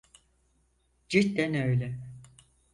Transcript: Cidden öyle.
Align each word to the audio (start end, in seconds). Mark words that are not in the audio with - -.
Cidden 1.09 1.53
öyle. 1.55 1.99